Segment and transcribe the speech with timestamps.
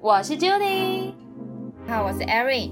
[0.00, 1.12] 我是 Judy，
[1.88, 2.70] 好，我是 Erin。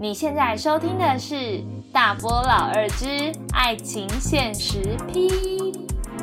[0.00, 1.34] 你现在收听的是
[1.92, 5.28] 《大波老二之爱情现实 P》，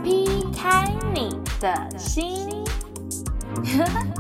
[0.02, 0.26] 劈
[0.56, 2.48] 开你的心》。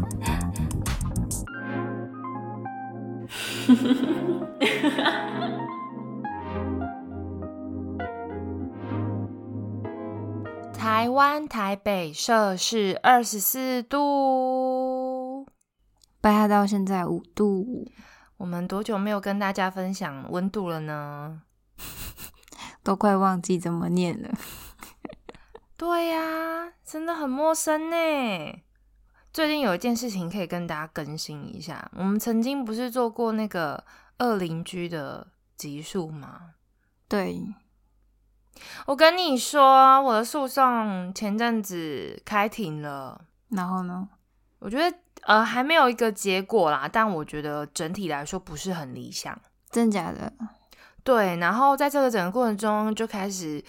[10.74, 15.03] 台湾台北摄氏二十四度，
[16.24, 17.92] 北海道现在五度。
[18.38, 21.42] 我们多久没有跟大家分享温度了呢？
[22.82, 24.30] 都快忘记怎么念了。
[25.76, 27.98] 对呀，真的很陌生呢。
[29.34, 33.84] 最近有一件事情可以跟大家更新一下，我们曾经不是做过那个
[34.18, 36.52] 二邻居的集数吗？
[37.10, 37.54] 对。
[38.86, 44.08] 我跟你说，我的诉讼前阵子开庭了，然后呢？
[44.60, 49.40] 我觉得呃还没有一个结果啦，但我觉得整体来说不是很理想，
[49.72, 50.32] 真假的？
[51.04, 51.38] 对。
[51.38, 53.64] 然后在这个整个过程中就开始，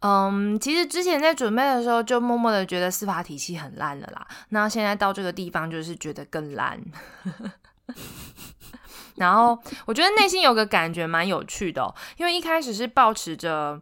[0.00, 6.80] 嗯，其实之前在准备的时候就默默的觉得司法体系很烂了啦，那现在到这个地方就是觉得更烂。
[9.16, 13.80] 然后我觉得内心有个感觉蛮有趣的，因为一开始是保持着。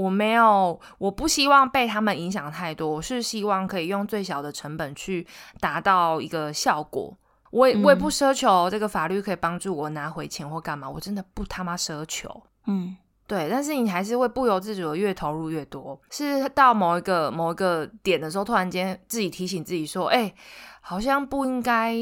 [0.00, 5.26] 我没有，我不希望被他们影响太多，我是希望可以用最小的成本去
[5.60, 7.14] 达到一个效果。
[7.50, 12.42] 我也我也不奢求这个法律可以帮助我拿回钱或干嘛，我真的不他妈奢求。
[12.66, 20.32] 嗯，对，但是你还是会不由自主的越投入越多，是到某一个某一个点的时候，突然间自己提醒自己说：“哎，
[20.80, 21.94] 好像不应该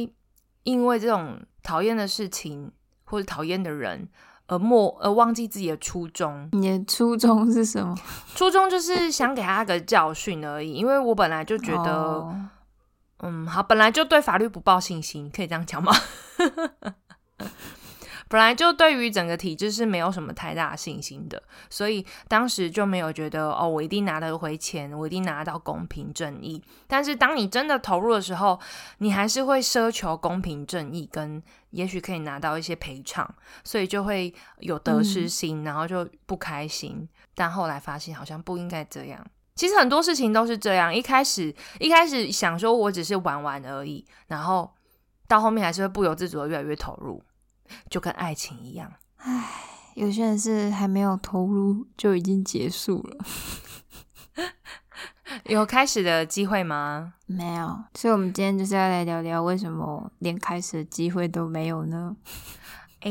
[0.63, 2.71] 因为这种讨厌的事情
[3.05, 4.09] 或者讨厌的人。”
[4.49, 6.49] 而莫而忘记自己的初衷。
[6.53, 7.97] 你的初衷是什么？
[8.35, 10.73] 初衷就是想给他个教训而已。
[10.73, 12.27] 因为我本来就觉得，
[13.21, 15.93] 嗯，好，本来就对法律不抱信心，可以这样讲吗？
[18.29, 26.63] 本来就对于整个体制是没有什么太大信心的，所以当时就没有觉得哦，我一定拿得回钱，我一定拿到公平正义。
[26.87, 28.61] 但是当你真的投入的时候，
[28.99, 37.09] 你还是会奢求公平正义，跟也许可以拿到一些赔偿，所以就会有得失心，然后就不开心。
[37.35, 39.25] 但后来发现好像不应该这样。
[39.55, 44.71] 其实很多事情都是这样，一开始一开始想说我只是玩玩而已，然后
[45.27, 47.23] 到后面还是会不由自主的越来越投入。
[47.91, 49.49] 就跟爱情一样，唉，
[49.95, 53.25] 有些人是还没有投入就已经结束了。
[55.45, 57.15] 有开始的机会吗？
[57.27, 62.17] 没有，所以我们今天就是要来聊聊为什么连开始的机会都没有呢？
[63.01, 63.11] 哎，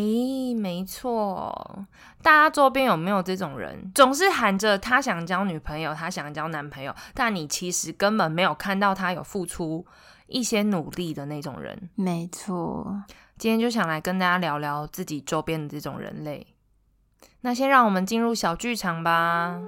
[0.56, 1.86] 没错，
[2.22, 9.86] 大家周边有没有这种人，总是喊着他想交女朋友，他想交男朋友，但你其实根本没有看到他有付出
[10.28, 11.90] 一些努力的那种人？
[11.96, 13.04] 没错。
[13.40, 16.48] 今天就想来跟大家聊聊自己周边的这种人类。
[17.42, 19.60] 那先让我们进入小剧场吧。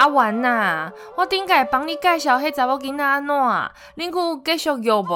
[0.00, 3.34] 阿丸呐，我顶个帮你介绍迄查某囡仔安怎？
[3.96, 5.14] 恁有继续约无？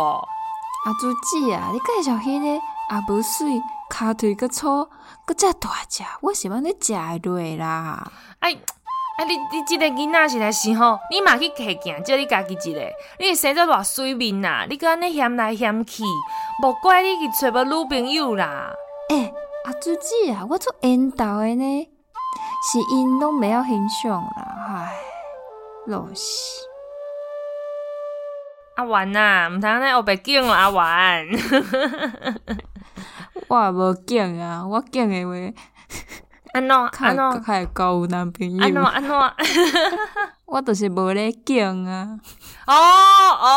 [0.87, 2.61] 阿朱姐啊，你介绍迄个也
[3.09, 3.61] 无水，
[3.91, 4.89] 骹腿个粗，
[5.27, 6.93] 个遮大只，我是要你食
[7.25, 8.13] 落啦。
[8.39, 8.57] 哎。
[9.17, 9.23] 啊！
[9.25, 12.81] 你你即个囡仔是来是吼，你嘛去客镜，叫你家己一个，
[13.21, 14.67] 你生做偌水面呐？
[14.69, 16.03] 你搁安尼嫌来嫌去，
[16.63, 18.75] 无怪你去找无女朋友啦。
[19.11, 19.33] 诶，
[19.67, 21.89] 阿珠子啊，我做缘投的呢，
[22.73, 24.97] 是因拢没有欣赏啦，唉，
[25.87, 26.67] 老死。
[28.77, 31.25] 阿丸呐，毋通安尼学白敬哦，阿丸。
[33.47, 35.35] 我也无敬啊，我敬的话。
[36.55, 38.63] 安诺，安诺，开交男朋友。
[38.63, 39.29] 安诺，安诺，
[40.47, 42.17] 我就是无咧讲啊。
[42.65, 43.49] 哦哦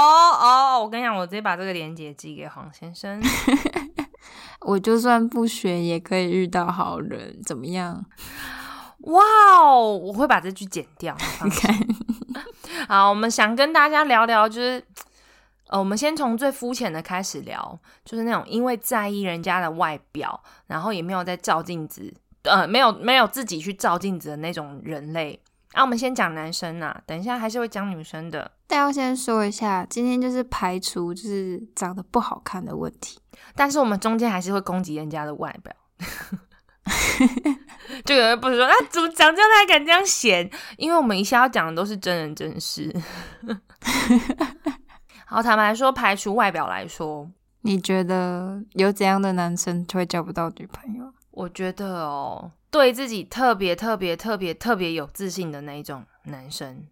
[0.41, 0.81] 哦！
[0.81, 3.22] 我跟你讲，我直接把这个链接寄给黄先生。
[4.66, 8.03] 我就算不学，也可以遇到好人，怎么样？
[9.02, 9.24] 哇
[9.62, 9.96] 哦！
[9.96, 11.16] 我会把这句剪掉。
[11.46, 11.75] 你看，
[12.90, 14.84] 好，我们想跟大家聊聊，就是
[15.68, 22.11] 呃，我们先从最肤浅的开始聊，就是那种因为在意人家的外表，然后也没有在照镜子。
[22.47, 25.40] 呃，没有没有自己去照镜子的那种人类。
[25.73, 28.49] 那我们先讲男生呐，等一下还是会讲女生的。
[28.66, 33.20] 但要先说一下，今天就是排除就是长得不好看的问题，
[33.55, 35.73] 但是我们中间还是会攻击人家的外表。
[38.05, 40.50] 就有人不是说，那怎么长这样他还敢这样写？
[40.78, 42.93] 因为我们一下要讲的都是真人真事。
[45.26, 47.29] 好，坦白说，排除外表来说，
[47.61, 51.14] 你觉得有怎样的男生就会交不到女朋友？
[51.37, 56.87] 我觉得哦，对自己特别特别特别特别有自信的那一种男生，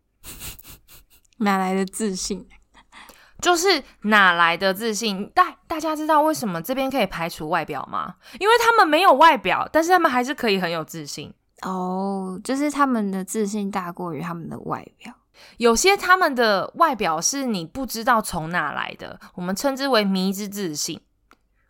[1.40, 2.48] 哪来的自信？
[3.42, 5.28] 就是哪来的自信？
[5.34, 8.16] 大大家知道为什么这边可以排除外表吗？
[8.40, 11.34] 因为他们没有外表，但是他们还是可以很有自信。
[11.64, 15.12] 哦，就是他们的自信大过于他们的外表。
[15.58, 21.02] 有些他们的外表是你不知道从哪来的，我们称之为迷之自信。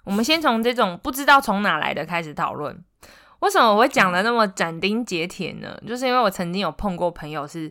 [0.05, 2.81] 我们先从这种不知道从哪来的开始讨论。
[3.39, 5.77] 为什么我会讲的那么斩钉截铁呢？
[5.85, 7.69] 就是因为我曾经有碰过朋友是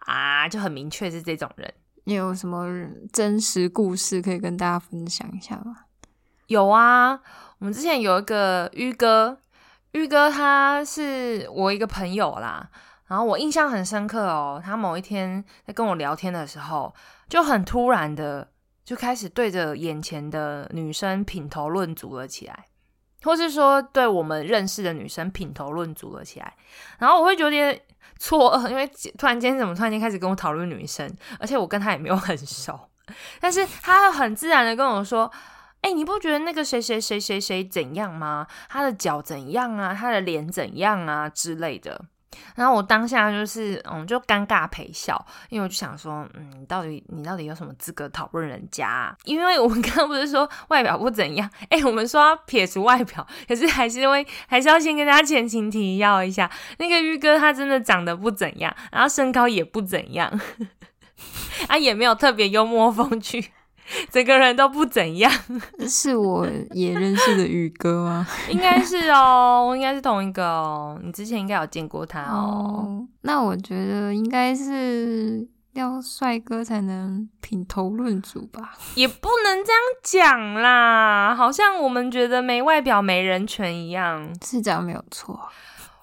[0.00, 1.72] 啊，就很明确是这种人。
[2.04, 2.66] 你有什么
[3.12, 5.76] 真实故事可以跟大家分享一下吗？
[6.48, 7.20] 有啊，
[7.58, 9.38] 我们之前有一个玉哥，
[9.92, 12.68] 玉哥他是我一个朋友啦。
[13.06, 16.92] 然后我印象很深刻哦，他某一天在跟我聊天的时候，
[17.28, 18.48] 就很突然的
[18.86, 22.66] 就开始对着眼前的女生品头论足了起来，
[23.24, 26.54] 或是说对我们认识的女生品头论足了起来。
[27.00, 27.78] 然后我会有点
[28.16, 28.88] 错愕，因为
[29.18, 32.88] 突然间怎么突然间开始跟我讨论女生，而且我跟他也没有很熟，
[33.40, 35.28] 但是他很自然的跟我说
[35.82, 38.46] ：“哎，你不觉得那个谁谁谁谁谁怎样吗？
[38.68, 39.92] 他的脚怎样啊？
[39.92, 42.04] 他的脸怎样啊之类的。”
[42.54, 49.14] 然后我当下就是，嗯，就尴尬陪笑，因为我就想说，嗯，到底你到底有什么资格讨论人家？
[49.24, 51.50] 因为我们刚刚不是说外表不怎样？
[51.70, 60.40] 哎，我们说要撇除外表，可是还是会还是要先跟大家前情提要一下，那个玉哥他真的长得不怎样，然后身高也不怎样，
[61.68, 63.52] 啊，也没有特别幽默风趣。
[64.10, 65.30] 整个人都不怎样，
[65.88, 68.26] 是我也认识的宇哥吗？
[68.50, 71.00] 应该是哦，应该是同一个哦。
[71.02, 73.06] 你之前应该有见过他哦。
[73.22, 78.74] 那我觉得应该是要帅哥才能品头论足吧？
[78.94, 85.38] 也不能这样讲啦，好像我们觉得没外表没人权一样，是这样没有错。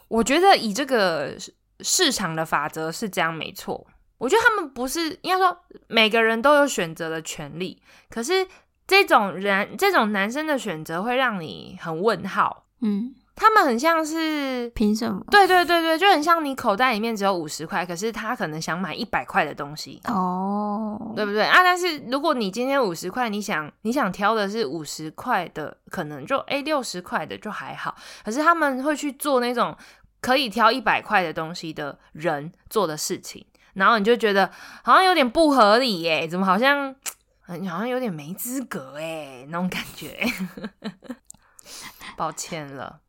[0.07, 1.35] 我觉得以这个
[1.79, 3.87] 市场的法则是这样没错。
[4.17, 5.57] 我觉得他们不是应该说
[5.87, 8.47] 每个人都有选择的权利，可是
[8.87, 12.65] 这种人这种男生的选择会让你很问号。
[12.81, 15.23] 嗯，他们很像是凭什么？
[15.31, 20.01] 对对对对，就很像你口袋里面只有五十块，可是他可能想买一百块的东西。
[20.05, 21.63] 哦，对不对啊？
[21.63, 27.95] 但是如果你今天五十块，你想你想挑的是五十块的，可能就哎六十块的就还好。
[28.25, 29.75] 可是他们会去做那种
[30.19, 33.45] 可以挑一百块的东西的人做的事情。
[33.73, 34.49] 然后你就觉得
[34.83, 36.93] 好像有点不合理耶，怎么好像
[37.45, 40.17] 好像有点没资格哎，那种感觉。
[42.15, 42.99] 抱歉了，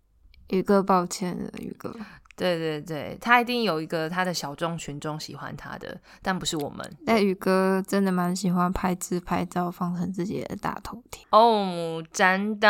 [0.49, 1.95] 宇哥，抱歉了，宇哥。
[2.37, 6.97] 对对对，他一定有一个他的小众群众喜欢他的，但不是我们。
[7.07, 11.25] 但宇哥真的蛮喜欢拍自拍照，放成自己的大头贴。
[11.31, 12.69] 哦，真的。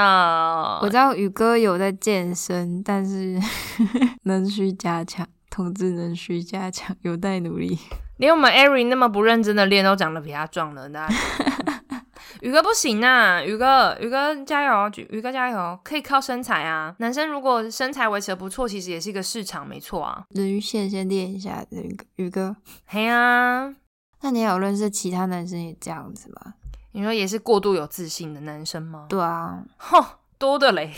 [0.82, 3.40] 我知道宇哥有在健身，但是
[4.24, 5.26] 能需加强。
[5.54, 7.78] 同志能需加强，有待努力。
[8.16, 10.88] 连我们艾瑞那么不认真的练，都长得比他壮了。
[10.88, 11.08] 那
[12.42, 16.92] 宇哥不行啊，宇哥，宇哥加油，宇哥加油，可以靠身材啊。
[16.98, 20.24] 男生如果身材维持的不错，其实也是一个市场，没错啊。
[20.30, 22.56] 人鱼线先练一下，宇哥，宇哥。
[22.86, 23.72] 嘿啊，
[24.22, 26.54] 那你有认识其他男生也这样子吗？
[26.90, 29.06] 你说也是过度有自信的男生吗？
[29.08, 30.04] 对啊，哼。
[30.44, 30.92] 多的嘞，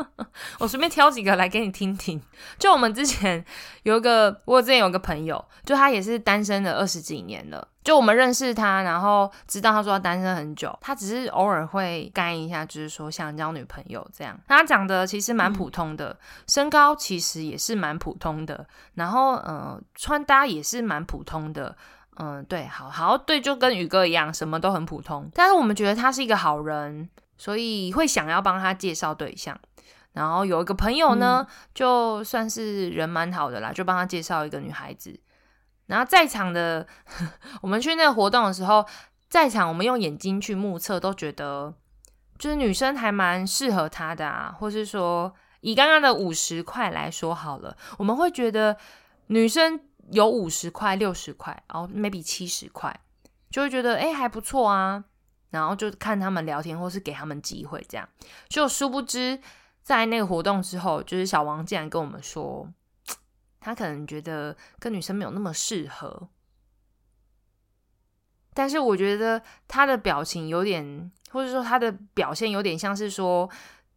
[0.60, 2.20] 我随便挑几个来给你听听。
[2.58, 3.42] 就我们之前
[3.84, 7.66] 有一个，我之前有个朋友，就他也是单身了二十几年了。
[7.82, 14.38] 就我们认识他，然后知道他说他单身很久，他只是偶尔会干一下，就是说想交女朋友这样。
[14.46, 16.14] 他长得其实蛮普通的，
[16.46, 21.74] 身高其实也是蛮普通的，然后呃穿搭也是蛮普通的。
[22.16, 25.30] 嗯，对，好好对，就跟宇哥一样，什么都很普通。
[25.32, 27.08] 但是我们觉得他是一个好人。
[27.36, 29.58] 所以会想要帮他介绍对象，
[30.12, 35.18] 然后有一个朋友呢，就算是人蛮好的啦，就帮他介绍一个女孩子。
[35.86, 36.86] 然后在场的
[37.60, 38.86] 我们去那个活动的时候，
[39.28, 41.74] 在场我们用眼睛去目测，都觉得
[42.38, 48.76] 就是女生还蛮适合他的啊，或是说以刚刚的五十块来说好了，我们会觉得
[49.26, 53.00] 女生有五十块、六十块，然后 maybe 七十块，
[53.50, 55.04] 就会觉得哎还不错啊。
[55.52, 58.08] 然后就看他们聊天，或是给他们机会，这样
[58.48, 59.38] 就殊不知，
[59.82, 62.68] 在那个活动之后，就是小王竟然跟我们说，
[63.60, 66.28] 他可能觉得跟女生没有那么适合。
[68.54, 73.48] 但是我觉得他的表情有点，或者说他的表现有点像是说，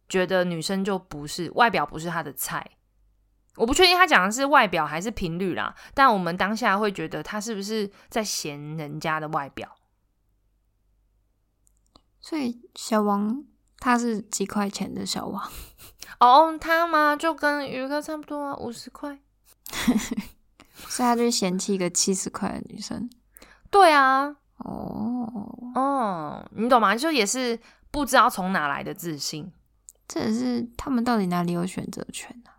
[0.08, 2.64] 觉得女生就不是外表不是他的菜。
[3.56, 9.74] 我不确定他讲的是外表还是频率啦，但我们当下会觉得他是不是在嫌人家的外表。
[12.28, 13.44] 所以小王
[13.78, 15.48] 他是几块钱的小王
[16.18, 17.14] 哦，他嘛？
[17.14, 19.16] 就跟鱼哥差不多啊，五十块。
[20.88, 23.08] 所以他就嫌弃一个七十块的女生。
[23.70, 26.96] 对啊，哦，哦，你懂吗？
[26.96, 27.56] 就也是
[27.92, 29.52] 不知道从哪来的自信。
[30.08, 32.50] 这也是他们到底哪里有选择权呢、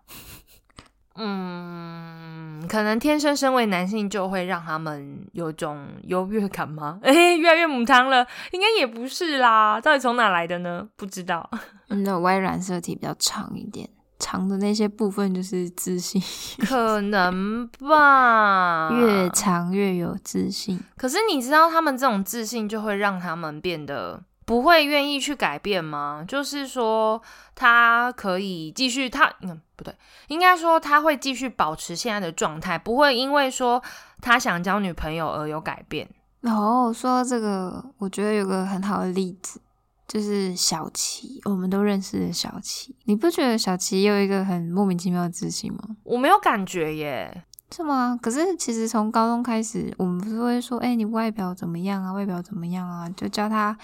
[1.17, 6.99] 嗯，可能天生身为男性就会让他们有种优越感吗？
[7.03, 9.81] 哎、越来越母汤了，应该也不是啦。
[9.81, 10.87] 到底从哪来的呢？
[10.95, 11.49] 不知道。
[11.89, 16.21] 嗯，那 Y 染色体比较长一点，长的那些部分就是自信，
[16.67, 18.91] 可 能吧。
[18.91, 20.79] 越长越有自信。
[20.97, 26.23] 可是你知道，他们这种自信就会让他们变得不会愿意去改变吗？
[26.25, 27.21] 就是说，
[27.53, 29.93] 他可以继续，他嗯不对，
[30.29, 33.83] 应该说他会继续保持现在的状态，不会因为说
[34.21, 36.07] 他想交女朋友而有改变。
[36.39, 39.59] 然后说到这个，我觉得有个很好的例子，
[40.07, 42.95] 就是小琪，我们都认识的小琪。
[43.03, 45.79] 你不觉得小琪也有一个很莫名其妙的自信吗？
[46.03, 47.43] 我没有感觉耶，
[47.75, 48.17] 是吗？
[48.21, 52.13] 可是其实从高中开始，我们不是会说，哎、你外表怎么样啊？
[52.13, 53.09] 外表怎么样啊？
[53.09, 53.77] 就教他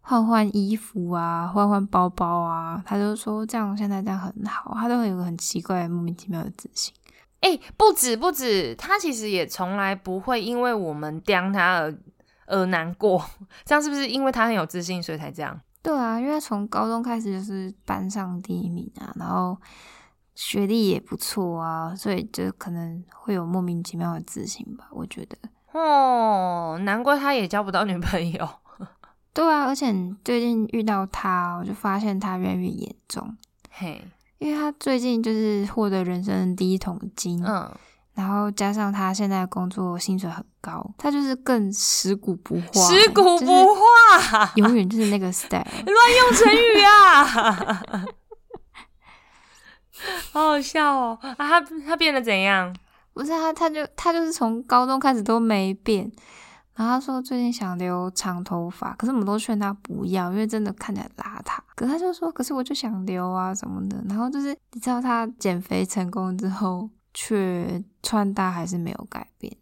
[0.00, 2.82] 换换衣服啊，换换包包啊。
[2.86, 6.92] 他就说这样现在这样很好，他都会有个很奇怪、莫名其妙的自信。
[7.40, 11.98] 哎、不止不止，他其实也从来不会因为我们刁他而
[12.46, 13.24] 而难过。
[13.64, 15.58] 这样是不是因为他很有自信，所以才这样？
[15.82, 19.56] 对啊，因为他从高中开始就是班上第一名啊，然后
[20.34, 25.38] 学历也不错啊，所以就可能会有莫名其妙的自信吧，我觉得。
[25.72, 28.46] 哦，难怪他也交不到女朋友。
[29.40, 29.90] 对啊，而且
[30.22, 33.34] 最近遇到他，我就发现他越来越严重，
[33.70, 34.04] 嘿，
[34.36, 37.74] 因为他最近就是获得人生的第一桶金，嗯，
[38.12, 45.64] 然后加上他现在工作薪水很高，他就是更食古不化，食古就是不化，永远就是那个 style。
[45.86, 47.24] 乱用成语啊！
[50.32, 51.18] 好好笑哦！
[51.22, 52.76] 啊，他他变得怎样？
[53.14, 56.12] 不是他，他就他就是从高中开始都没变。
[56.74, 61.58] 然后他说最近想留长头发，可是我们都劝他不要，因为真的看起来邋遢。
[61.74, 64.02] 可他就说，可是我就想留啊什么的。
[64.08, 69.54] 然后就是你知道他减肥成功之后，却穿搭还是没有改变。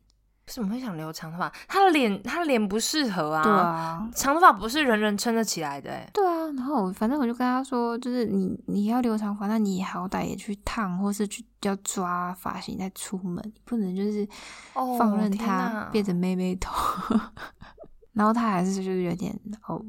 [0.49, 1.53] 为什么会想留长头发？
[1.69, 3.43] 他的脸，他的脸不适合啊。
[3.43, 6.09] 对，啊，长头发不是人人撑得起来的哎。
[6.15, 6.47] 对啊。
[6.57, 14.27] 然后反正我就跟他说，就是你你要留长发，那你好歹也去烫，或是去要抓发型再出门，不能就是
[14.73, 16.75] 哦放任天它哪变成妹妹头。
[18.15, 19.85] 然后他还是就是有点哦，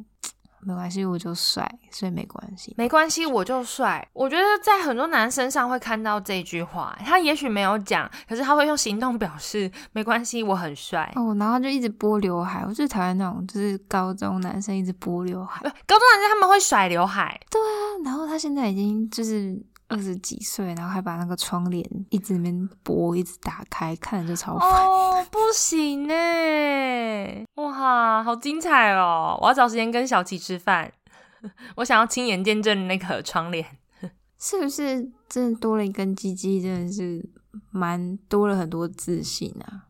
[0.70, 2.76] 没关系，我就帅，所以没关系。
[2.78, 4.08] 没关系，我就帅。
[4.14, 11.12] 我觉得在很多男生上会看到这句话，他也许没有讲，可是他会用行动表示没关系，我很帅。
[11.16, 15.62] 哦，然后就一直拨刘海，我最讨厌那种就是高中男生一直拨刘海。
[15.64, 19.60] 呃高中男生他们会甩刘海，对啊然后他现在已经就是
[19.90, 24.70] 二十几岁，然后还把那个窗帘一直那边拨，一直打开，看着就超烦。
[24.70, 27.46] 哦，不行呢！
[27.56, 29.38] 哇，好精彩哦！
[29.42, 30.92] 我要找时间跟小琪吃饭，
[31.78, 33.66] 我想要亲眼见证那个窗帘。
[34.40, 37.30] 是不是真的多了一根鸡鸡，真的是
[37.72, 39.88] 蛮多了很多自信啊？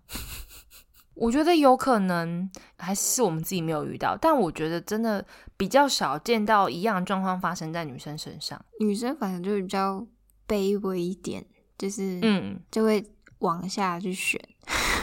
[1.20, 5.24] 我觉得有可能还是我们自己没有遇到，但我觉得真的
[5.58, 8.60] 比较少见到一样的状况发生在女生身上。
[8.80, 10.06] 女生反正就是比较
[10.48, 11.46] 卑微一点，
[11.78, 13.06] 就是嗯，就会
[13.40, 14.40] 往下去选。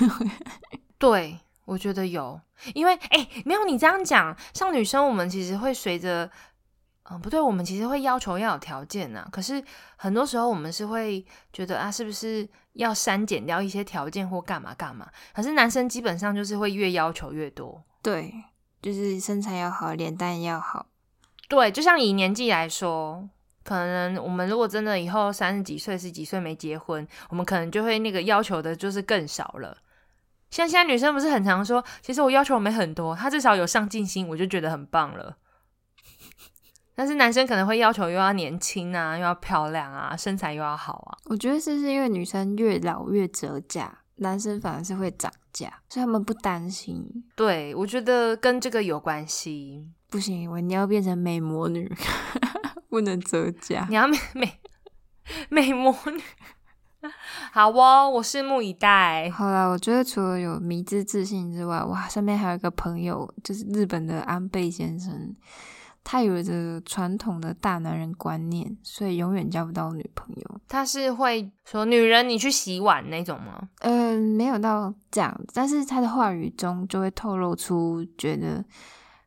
[0.98, 2.40] 对，我觉得有，
[2.72, 6.30] 因为哎、没有你这样讲，像女生我们其实会随着，
[7.08, 9.62] 嗯，不对，我们其实会要求要有条件呐、可是
[9.96, 15.08] 很多时候我们是会觉得啊，是不是要删减掉一些条件或干嘛干嘛？
[15.32, 17.80] 可是男生基本上就是会越要求越多。
[18.02, 18.34] 对，
[18.82, 20.86] 就是身材要好，脸蛋要好。
[21.48, 23.28] 对，就像以年纪来说，
[23.62, 29.76] 可能我们如果真的以后三十几岁、十几岁没结婚，我们可能就会那个要求的就是更少了。
[30.50, 35.36] 像现在女生不是很常说，其实我要求没很多，她至少有上进心，我就觉得很棒了。
[36.96, 41.18] 但是男生可能会要求又要年轻啊，又要漂亮啊，身材又要好啊。
[41.26, 47.06] 我觉得是不是因为女生越老越折价，男生反而是会涨价，所以他们不担心。
[47.36, 49.86] 对，我觉得跟这个有关系。
[50.08, 51.92] 不行，我一定要变成美魔女，
[52.88, 53.84] 不能折价。
[53.90, 54.60] 你要美美
[55.50, 56.22] 美魔女，
[57.52, 59.28] 好哦，我拭目以待。
[59.30, 65.34] 好啦，我觉得除了有迷之自信之外，哇，身边还有一个朋友，就是日本的安倍先生，
[66.08, 70.60] 他有着传统的大男人观念，所以永远交不到女朋友。
[70.68, 73.68] 他是会说女人你去洗碗那种吗？
[73.80, 78.64] 嗯、没有到这样，但是他的话语中就会透露出觉得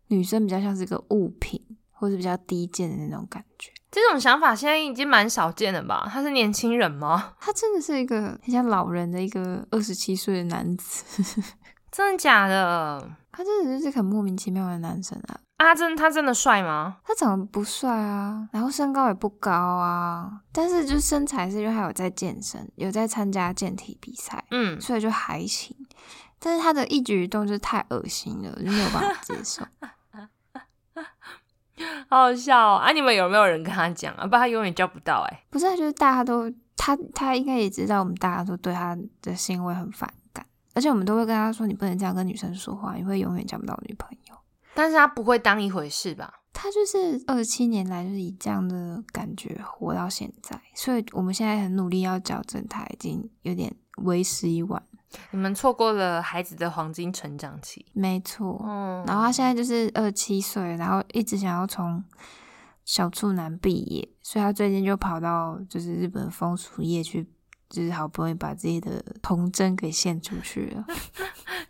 [0.07, 3.73] 女生比较像是个物品，或是比较低贱的那种感觉。
[3.91, 6.07] 这种想法现在已经蛮少见了吧？
[6.09, 7.33] 他是年轻人吗？
[7.41, 11.21] 他真的是一个很像老人的一个二十七岁的男子。
[11.91, 13.11] 真的假的？
[13.33, 15.41] 他真的是个很莫名其妙的男生啊。
[15.59, 16.99] 啊，他真他真的帅吗？
[17.03, 25.75] 他长得不帅啊，然后身高也不高啊，但是就身材是因为他有在健身，有在参加健体比赛，嗯，所以就还行。
[26.39, 29.61] 但是他的一举一动就是太恶心了，就没有办法接受。
[32.07, 32.75] 好 好笑哦！
[32.75, 34.25] 啊，你们有没有人跟他讲啊？
[34.25, 35.43] 不然他永远交不到哎。
[35.49, 44.35] 不是，就是大家都他他应该也知道，我们大家都对他的行为很反感，而且我们都会跟他说，你不能这样跟女生说话，你会永远交不到女朋友。
[44.79, 46.33] 但是他不会当一回事吧？
[46.53, 54.81] 他就是二十七年来就是以这样的感觉活到现在，所以我们现在很努力要矫正他，已经有点为时已晚。
[55.31, 58.63] 你们错过了孩子的黄金成长期，没错。
[58.65, 62.01] 嗯，然后他现在就是二十七岁，然后一直想要从
[62.85, 67.29] 小处男毕业，所以他最近就跑到就是日本风俗业去，
[67.69, 70.85] 就是好不容易把自己的童真给献出去了。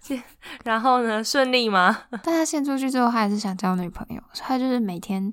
[0.63, 2.03] 然后呢，顺利吗？
[2.23, 5.31] 但他献出去之后，他还是想交女朋友，所以他就是每天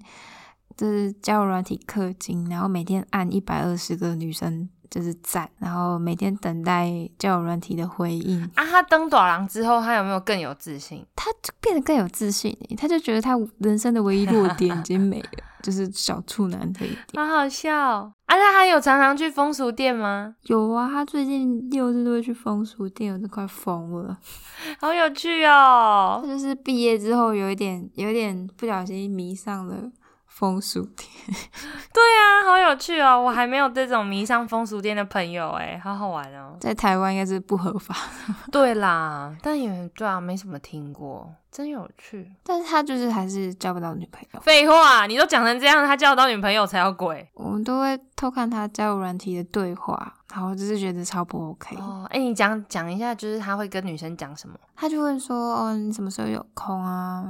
[0.76, 8.42] 就是交友软体氪金，然后每天按一百二十个女生就是赞，然后每天等待交友软体的回应。
[8.54, 11.06] 啊，他登短廊之后，他有没有更有自信？
[11.14, 15.30] 他就变得更有自信欸，他就觉得他人生的唯一弱点已经没了，
[15.66, 16.98] 就是小处男这一点。
[17.16, 18.12] 好好笑啊！
[18.28, 20.36] 他还有常常去风俗店吗？
[20.44, 24.16] 有啊，他最近六日都会去风俗店，我都快疯了。
[24.78, 26.28] 好有趣哦他！
[26.28, 29.90] 就是毕业之后有一点，有一点不小心迷上了
[30.36, 31.08] 风俗店。
[31.94, 33.18] 对啊，好有趣哦！
[33.18, 36.54] 我还没有这种迷上风俗店的朋友哎，好好玩哦。
[36.60, 37.96] 在台湾应该是不合法，
[38.52, 42.30] 对啦，但也对啊，没什么听过，真有趣。
[42.44, 44.40] 但是他就是还是交不到女朋友。
[44.40, 51.74] 废话，你都讲成这样，他交得到女朋友才要鬼我们都会偷看他交友软体的对话，然后就是觉得超不 OK。
[51.76, 52.06] 哦。
[52.10, 54.54] 哎、你讲讲一下，就是他会跟女生讲什么？
[54.76, 57.24] 他就会说：“哦，你什么时候有空啊？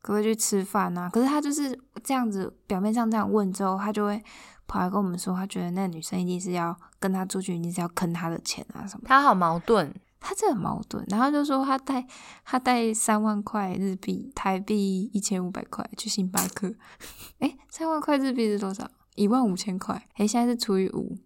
[0.00, 4.22] 可不可以去吃饭啊？”可是他就是这样子，表面上这样问之后，他就会
[4.66, 9.04] 跑来跟我们说，他觉得那个女生一定是要跟他出去，一定是要坑他的钱啊什么。
[9.06, 9.94] 他好矛盾。
[10.20, 12.04] 他这很矛盾，然后就说他带
[12.44, 16.74] 他带三万块日币，台币一千五百块去星巴克。
[17.38, 18.90] 诶，三万块日币是多少？
[19.14, 20.08] 一万五千块。
[20.16, 21.16] 诶，现在是除以五。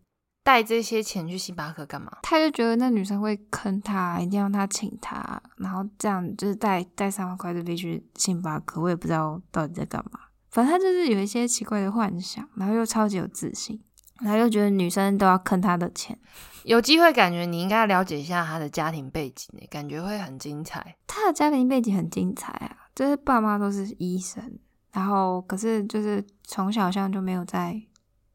[0.43, 2.19] 带这些钱去星巴克干嘛？
[2.23, 10.21] 他就觉得那女生会坑他，一定要他请他，然后这样就是带带三万块日币去星巴克，我也不知道到底在干嘛。
[10.51, 13.81] 反正他就是有一些奇怪的幻想，然后又超级有自信，
[14.21, 16.19] 然后又觉得女生都要坑他的钱。
[16.65, 20.97] 有机会感觉你应该了解一下他的家庭背景，感觉会很精彩。
[21.07, 24.59] 他的家庭背景很精彩啊，就是爸妈都是医生，
[24.93, 27.81] 然后可是就是从小像就没有在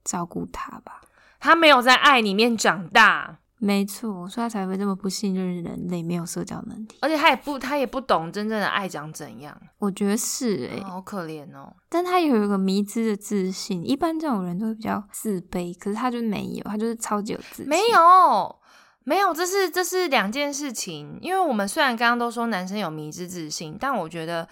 [0.04, 1.02] 照顾他吧。
[1.40, 6.88] 他没有在爱里面长大，没错，所以他才会这么不信任人类，没有社交能力。
[7.02, 11.76] 而且他也不，他也不懂真正的爱长怎样，我觉得是诶、哦好可怜哦。
[11.90, 17.68] 但他有一个迷之的自信，一般这种人都会比较自卑，可是他就没有，他就是超级有自信。
[17.68, 18.60] 没有，
[19.04, 21.18] 没有，这是这是两件事情。
[21.22, 24.48] 因为我们虽然刚刚都说男生有迷之自信，但我觉得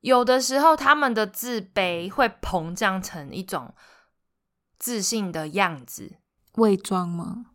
[0.00, 3.72] 有的时候他们的自卑会膨胀成一种
[4.78, 6.16] 自信的样子。
[6.60, 7.46] 伪装吗？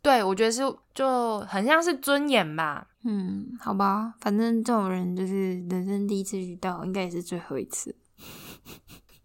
[0.00, 0.62] 对，我觉得是
[0.94, 2.88] 就很像是尊严吧。
[3.04, 7.94] 嗯，好吧，反正这种人就是人生第一次遇到，应该也是最后一次。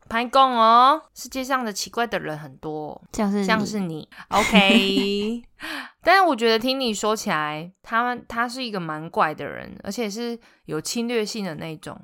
[0.09, 5.43] 拍供哦，世界上的奇怪的人很多，像是像是你，OK。
[6.01, 11.99] 但是我觉得听你说起来，他他是一个蛮怪的人，而且是有侵略性的那种。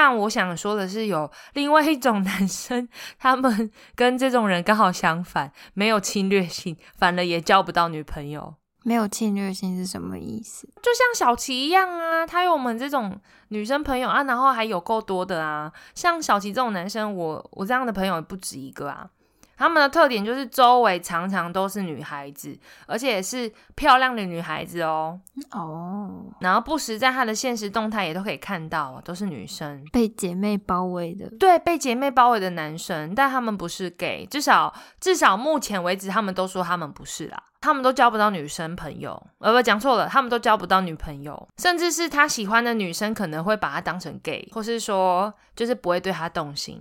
[0.00, 8.54] 但我想说的是，有另外一种男生，他们 跟这种人刚好相反，没有侵略性，反而也交不到女朋友。
[8.84, 10.68] 没有侵略性是什么意思？
[10.80, 15.72] 就像小琪一样啊，他有我们这种女生朋友啊，然后还有够多的啊。
[15.96, 19.10] 像小琪这种男生，我我这样的朋友也不止一个啊。
[19.58, 25.18] 他们的特点就是周围常常都是女孩子，而且也是漂亮的女孩子哦。
[25.50, 29.84] 哦，然后不时在他的现实动态也都可以看到，都是女生。
[29.92, 31.28] 被姐妹包围的。
[31.38, 46.80] 对，被姐妹包围的男生，但他们不是 gay，至少至少目前为止，他们都说他们不是啦，他们都交不到女生朋友，呃，不讲错了，他们都交不到女朋友，甚至是他喜欢的女生可能会把他当成 gay，或是说就是不会对他动心。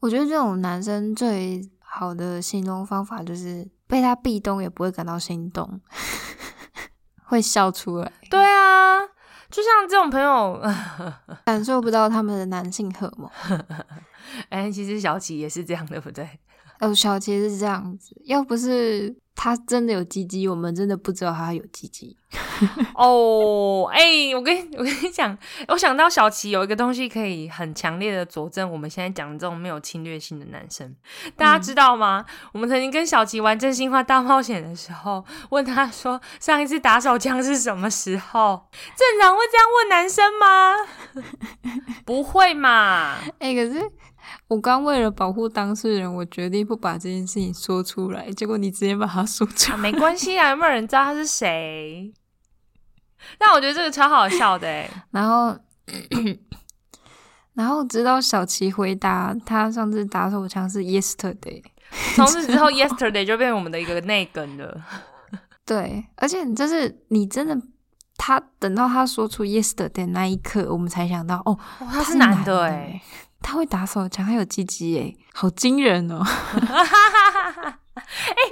[0.00, 1.62] 我觉得这种男生最
[1.94, 5.80] 好的形容方法就是被他壁咚也不会感到心动，
[7.24, 8.98] 会笑出来，对啊，
[9.50, 10.58] 就像这种朋友，
[11.44, 13.30] 感受不到他们的男性荷尔蒙。
[14.48, 16.26] 哎，其实小琪也是这样，对不对？
[16.80, 22.16] 哦，小琪是这样子，要不是他真的有鸡鸡，我们真的不知道他有鸡鸡。
[22.94, 24.00] 哦，哎、
[24.36, 30.94] 我跟 我跟你讲，我想到小琪有一个东西可以很强烈的佐证我们现在讲的这种没有侵略性的男生，
[31.36, 32.24] 大家知道吗？
[32.52, 38.68] 我们曾经跟小琪玩真心话大冒险的时候，问他说上一次打手枪是什么时候？
[38.96, 40.76] 正常会这样问男生吗？
[42.06, 43.16] 不会嘛？
[43.40, 43.90] 哎、可是
[44.46, 52.12] 我刚为了保护当事人，我决定不把这件事情说出来，结果你直接把它说出 啊，没关系啊，有没有人知道他是谁？
[53.38, 55.56] 但我觉得这个超好笑的哎， 然后，
[57.54, 61.62] 然后直到小琪回答他上次打手枪是 yesterday，
[62.14, 64.84] 从此之后，yesterday 就变成我们的一个内梗了。
[65.64, 67.56] 对，而且就是你真的。
[68.24, 73.02] 他等到他说出 yesterday 那一刻，我们才想到哦，哦，他是是男的的哎，
[73.42, 76.22] 他会打手枪，还有鸡鸡哎，好惊人哦！
[77.94, 78.00] 哎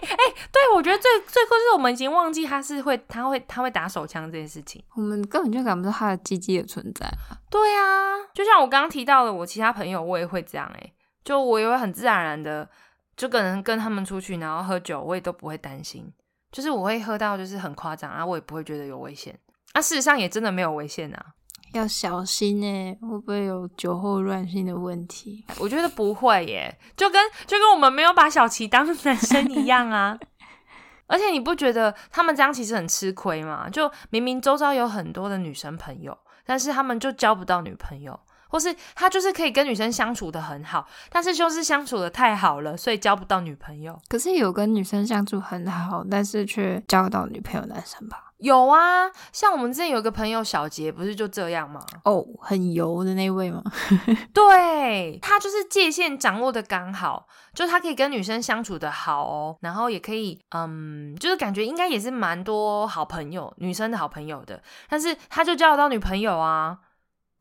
[0.03, 0.17] 哎
[0.53, 4.85] 对，我觉得最最酷就是我们已经忘记他是会，他会他会打手枪这件事情。
[4.95, 7.11] 我们根本就感不到他的鸡鸡的存在。
[7.49, 10.93] 对啊，就像我刚刚提到的，我其他朋友我也会这样哎、
[11.25, 12.69] 就我也会很自然而然的，
[13.17, 16.13] 就可能跟他们出去，然后喝酒，我也都不会担心，
[16.53, 19.39] 就是我会喝到就是很夸张啊，我也不会觉得有危险。
[19.73, 21.27] 啊，事实上也真的没有危险啊，
[21.73, 25.45] 要小心哎，会不会有酒后乱性的问题？
[25.59, 30.19] 我觉得不会耶，就跟就跟我们没有把小琪当男生一样啊。
[31.07, 33.69] 而且你不觉得他们这样其实很吃亏吗？
[33.69, 38.19] 就明明周遭有很多的女生朋友，但是他们就交不到女朋友，
[38.51, 43.99] 或是他就是可以跟女生相处的很好，但是就是相处的太好了，所以交不到女朋友。
[44.09, 48.25] 可是有跟女生相处很好，但是却交到女朋友男生吧？
[48.39, 51.79] 有啊，像我们之前有个朋友小杰，不是就这样吗？
[52.05, 53.63] 哦，很油的那位吗？
[54.33, 66.79] 对他就是界限掌握的刚好，就是他可以跟女生相处的好哦，然后也可以，嗯，就是感觉应该也是蛮多好朋友，女生的好朋友的，但是他就交得到女朋友啊，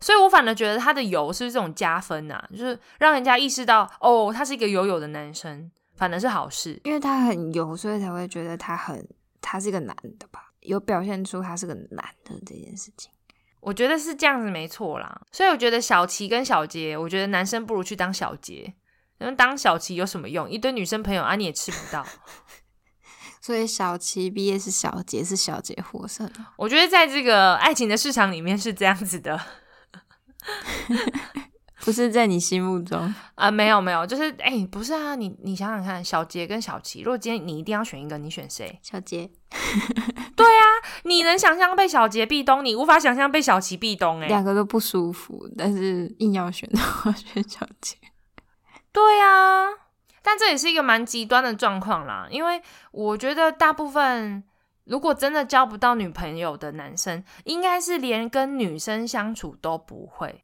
[0.01, 6.79] 所以我反而觉得他的油是这种加分啊，就是让人家意识到哦，他是一个有油的男生，反而是好事。
[6.85, 9.05] 因为他很油，所以才会觉得他很
[9.41, 10.51] 他是一个男的吧？
[10.61, 13.11] 有表现出他是个男的这件事情。
[13.61, 18.73] 我觉得是这样子没错啦，所以我觉得小琪跟小杰，我觉得男生不如去当小杰，
[19.19, 20.49] 因为当小琪有什么用？
[20.49, 22.05] 一堆女生朋友啊，你也吃不到。
[23.41, 26.29] 所以小琪毕业是小杰，是小杰获胜。
[26.55, 29.37] 我觉得在这个爱情的市场里面是这样子的
[31.85, 38.79] 不是在你心目中，啊、没有没有，就是哎、不是啊，你你想想看，小杰跟小琪，如果今天你一定要选一个，你选谁？
[38.83, 39.29] 小杰
[40.35, 40.63] 对啊
[41.03, 47.95] 你能想象被小杰壁咚，你无法想象被小琪壁咚、哎，两个都不舒服，但是硬要选的话， 选小杰。
[48.91, 49.67] 对啊，
[50.21, 54.43] 但这也是一个蛮极端的状况啦，因为我觉得大部分
[54.89, 60.43] 如果真的交不到女朋友的男生，应该是连跟女生相处都不会。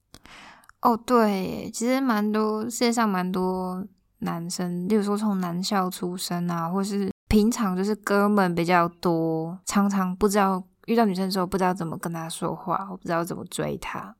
[0.81, 3.83] 哦，对，其实蛮多世界上蛮多
[4.19, 14.15] 男生，例如说从男校出身啊，或是平常就是哥们比较多，常常不知道遇到女生的时候不知道怎么跟她说话，我不知道怎么追她，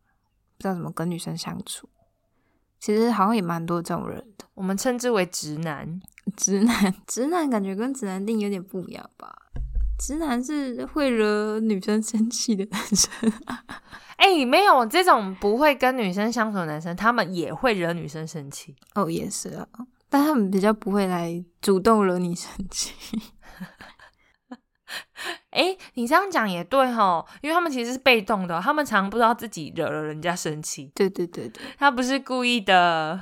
[0.58, 1.88] 不知道怎么跟女生相处。
[2.80, 6.02] 其实好像也蛮多这种人的，我们称之为直男。
[6.36, 9.32] 直男， 直男感觉跟直男定有点不一样吧？
[9.98, 13.12] 直男是会惹女生生气的男生，
[14.18, 18.76] 哎、没有这种不会跟女生相处的男生，他们也会惹女生生气。
[18.94, 19.68] 哦，也是啊，
[20.10, 22.94] 但他们比较不会来主动惹你生气。
[25.50, 33.20] 哎、你这样讲也对哈，因为他们其实是被动的，他们常不知道自己惹了人家生气，对对对对，他不是故意的。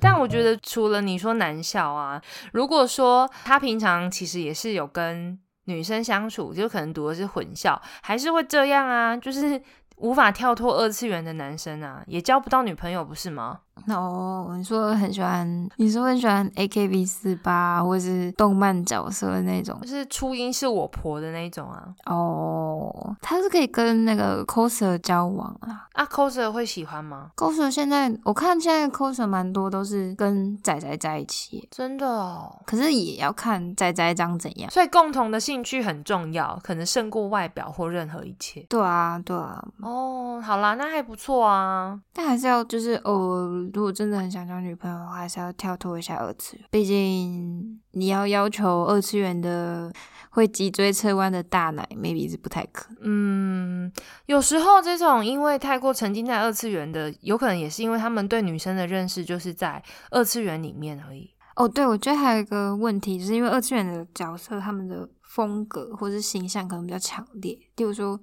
[0.00, 2.20] 但我觉得，除了你说男校啊，
[2.52, 9.60] 如果说他平常其实也是有跟女生相处，就可能读的是混校，还是会这样啊，就是
[9.96, 13.60] 无法跳脱二次元的男生啊，也交不到女朋友，不是吗？
[13.88, 21.86] 哦，你说很喜欢，你说很喜欢 A K B 四八或是动漫角色的那种就是初音是我婆的那种啊。
[22.06, 25.86] 哦，他是可以跟那个 coser 交往啊。
[25.92, 32.60] 啊，coser 会喜欢吗？coser 现在我看现在 coser 蛮多都是跟仔仔在一起，真的哦。
[32.66, 34.70] 可是也要看仔仔长怎样。
[34.70, 38.66] 所以共同的兴趣很重要，可能胜过外表或任何一切。
[38.68, 41.98] 对啊，对啊，哦，好啦，那还不错啊。
[42.12, 46.66] 但还是要就是哦，如果真的很想交女朋友的话，还是要跳脱一下二次元。
[46.70, 49.92] 毕竟你要要求二次元的
[50.30, 52.98] 会脊椎侧弯的大奶，maybe 是不太可能。
[53.02, 53.92] 嗯，
[54.26, 61.30] 有时候这种因为太过沉浸在二次元的，有可能也是因为他们对女生的认识就是在二次元里面而已。
[61.56, 68.20] 哦，对，我觉得还有一个问题，就是因为二次元的角色他们的风格或是形象可能比较强烈，例如说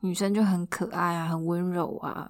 [0.00, 2.28] 女生就很可爱啊，很温柔啊，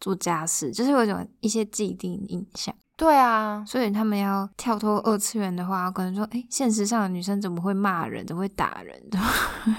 [0.00, 2.74] 做家事，就是有一种一些既定印象。
[2.96, 9.26] 对啊，所以他们要跳脱二次元的话，可能说，哎，现实上的女生怎么会骂人，怎么会打人，怎么
[9.64, 9.72] 会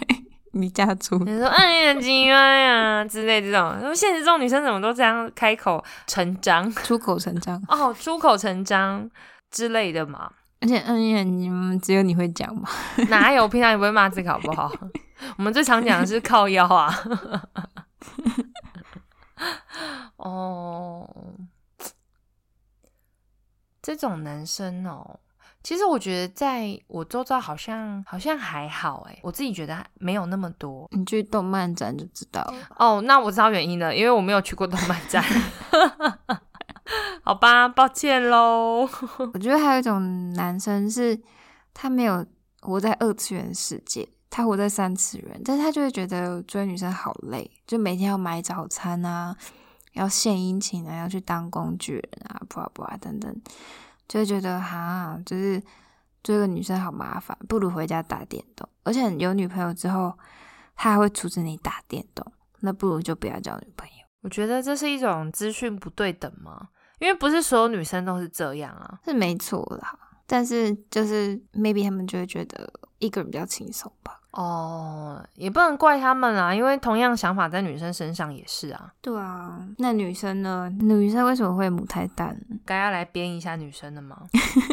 [0.52, 1.18] 离家出？
[1.20, 9.10] 你说哎，你很奇怪呀之类这种，说现实中女生怎么都这样开口成章， 出口成章哦，出口成章
[9.50, 10.32] 之类的嘛。
[10.62, 12.68] 而且嗯呀，你们只有你会讲吗？
[13.10, 13.48] 哪有？
[13.48, 14.72] 平常也不会骂自己好不好？
[15.38, 16.92] 我们最常讲的是靠腰啊。
[20.18, 21.10] 哦。
[23.80, 25.18] 这种男生哦，
[25.64, 30.90] 其实我觉得在我周遭好像好像还好哎，我自己觉得没有那么多。
[30.92, 33.02] 你去动漫展就知道了哦。
[33.04, 35.24] 那我知道原因了，因为我没有去过动漫展。
[37.24, 38.82] 好吧，抱歉喽。
[39.34, 41.22] 我觉得还有一种男生是，
[41.74, 42.26] 他没有
[42.60, 49.36] 活在二次元世界，他活在三次元，但是他就会觉得追女生好累，就每天要买早餐啊。
[49.94, 53.36] 要献殷勤啊，要去当工具人啊，不啊不啊等等，
[54.08, 55.60] 就会觉得哈，就是
[56.22, 58.70] 追个女生好麻烦，不如回家打电动。
[58.84, 60.14] 而且有女朋友之后，
[60.76, 64.06] 他还会阻止你打电动，那不如就不要交女朋友。
[64.22, 66.70] 我觉得这是一种资讯不对等吗？
[67.00, 69.98] 因为不是所有女生都是这样啊，是没错啦。
[70.28, 74.17] 但是就是 maybe 他们就会觉得一个人比较轻松吧。
[74.32, 78.92] 哦，也不能怪他们啊，因为同样想法在女生身上也是啊。
[79.02, 80.70] 对啊，那女生呢？
[80.80, 82.38] 女生为什么会母胎蛋？
[82.64, 84.28] 该要来编一下女生的吗？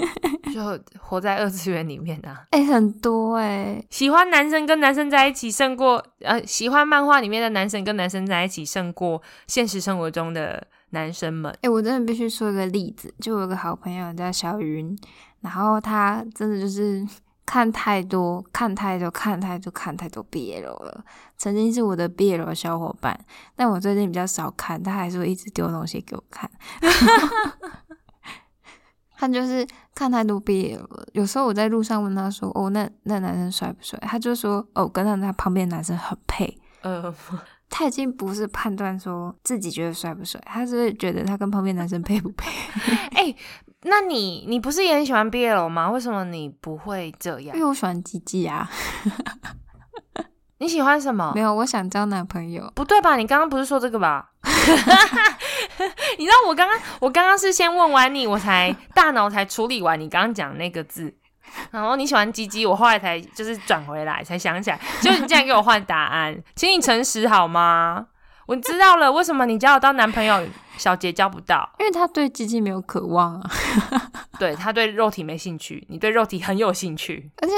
[0.52, 2.44] 就活在二次元里面啊。
[2.50, 11.56] 哎，很多哎，喜欢男生跟男生在一起胜过呃，喜欢漫画里面的男生跟男生在一起胜过现实生活中的男生们。
[11.62, 14.96] 哎，我真的必须说一个例子，就有个好朋友叫小云，
[15.40, 17.06] 然后他真的就是。
[17.54, 21.04] 看太多，看太多，看太多，看太多 BL 了。
[21.36, 23.16] 曾经是我的 BL 小伙伴，
[23.54, 26.50] 但我最近比较少看，他还是会一直丢东西给我看。
[29.16, 29.64] 他就是
[29.94, 31.06] 看太多 BL 了。
[31.12, 37.14] 有时候我在路上问他说：“哦，那那男生帅不帅？”他就说：“哦，跟他他旁边男生很配。”呃，
[37.76, 42.48] 他已经不是判断说自己觉得帅不帅，他是觉得他跟旁边男生配不配。
[43.16, 43.34] 哎。
[43.86, 45.90] 那你你不是也很喜欢 BL 吗？
[45.90, 47.54] 为什么你不会这样？
[47.54, 48.66] 因为我喜欢鸡鸡啊。
[50.56, 51.32] 你喜欢什么？
[51.34, 52.72] 没有，我想交男朋友。
[52.74, 53.16] 不对吧？
[53.16, 54.30] 你刚刚不是说这个吧？
[56.18, 61.14] 你知道我刚刚我刚刚是先问完你，我才大脑才处理完你刚刚讲那个字，
[61.70, 68.06] 然后你喜欢鸡鸡，我后来才就是转回来才想起来，就你竟然给我换答案，请你诚实好吗？
[68.46, 71.68] 我知道了，为什么你交得到男朋友，小杰交不到？
[71.78, 73.50] 因为他对鸡鸡没有渴望啊，
[74.38, 77.30] 对他对肉体没兴趣，你对肉体很有兴趣。
[77.40, 77.54] 而且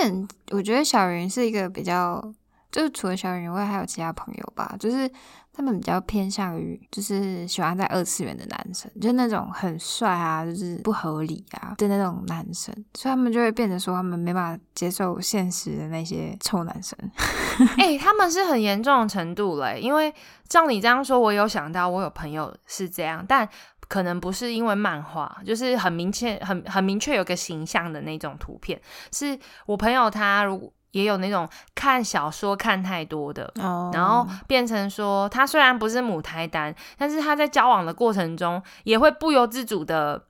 [0.51, 2.23] 我觉得小云是一个比较，
[2.71, 5.11] 就是除了小云以外，还有其他朋友吧，就是。
[5.57, 16.99] 他们比较偏向于，就是喜欢在二次元的男生，就那种很帅啊，就是不合理啊的那种男生，所以他们就会变得说，他们没办法接受现实的那些臭男生。
[17.79, 20.13] 哎，他们是很严重的程度嘞，因为
[20.47, 23.49] 照你这样说，我有想到，我有朋友是这样，但
[23.89, 28.79] 可能不是因为漫画，就是很明确、很很明确有个形象的那种图片，
[29.11, 30.71] 是我朋友他如果。
[30.97, 33.53] 也有那种看小说看太多的，
[33.93, 40.25] 然后变成说他虽然不是母胎单，但是他在交往的过程中也会不由自主的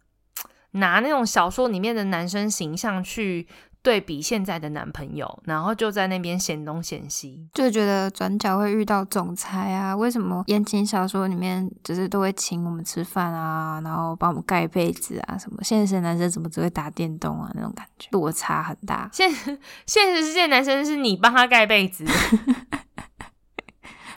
[0.72, 3.46] 拿那种小说里面的男生形象去。
[3.86, 9.94] 对比现在的男朋友，然后就在那边嫌东嫌西，就觉得转角会遇到总裁啊？
[9.94, 15.38] 为什么言情小说里面就是都会请我们吃饭啊，然后帮我们盖被子啊？
[15.38, 17.48] 什么现实男生怎么只会打电动啊？
[17.54, 19.08] 那种感觉落差很大。
[19.12, 19.30] 现
[19.86, 22.04] 现实世界男生是你帮他盖被子。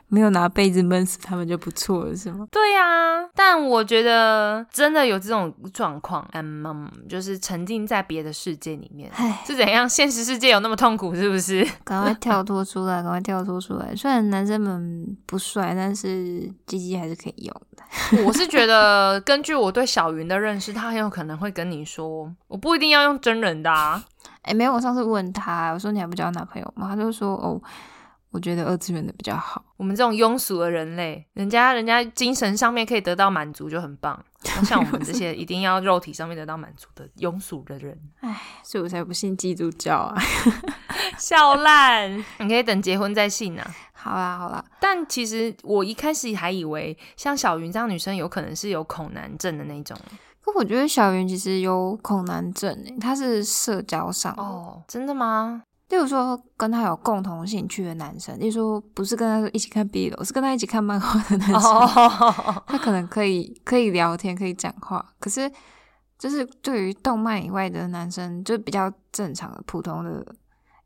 [0.09, 2.47] 没有拿被子闷死他们就不错了，是吗？
[2.51, 9.11] 对呀，但我觉得真的有这种状况，嗯，就是沉浸在别的世界里面，
[9.45, 9.87] 是怎样？
[9.87, 11.63] 现实世界有那么痛苦是不是？
[11.83, 13.95] 赶快跳脱出来，赶快跳脱出来！
[13.95, 17.83] 虽然男生们不帅，但是鸡鸡还是可以用的。
[18.25, 23.71] 我是觉得，根据我对小云的认识，他很有可能会跟你说，我不一定要用真人的。
[23.71, 24.03] 啊。
[24.41, 26.87] 哎，没有，我上次问他，我说你还不交男朋友吗？
[26.89, 27.61] 他就说哦。
[28.31, 29.63] 我觉得二次元的比较好。
[29.77, 34.23] 我们这种庸俗的人类，人家人家精神上面可以得到满足就很棒。
[34.63, 40.15] 像我们这些一定要肉体上面得到满足的庸俗的人，唉，所以我才不信基督教啊！
[41.19, 43.75] 笑烂，你可以等结婚再信啊。
[43.91, 49.97] 好啦好啦，但其实我一开始还以为像小云这样女生有可能是有恐男症的那种。
[50.41, 55.63] 可我觉得小云其实有恐男症诶，他是社交上哦，真的吗？
[55.89, 61.61] 例如说跟他有共同兴趣的男生，例如说不是跟他一起看 B 楼，是跟他一起看漫画的男生，
[62.67, 65.03] 他可能可以可以聊天，可以讲话。
[65.19, 65.51] 可是
[66.17, 70.23] 就是对于动漫以外的男生，就比较正常的普通的，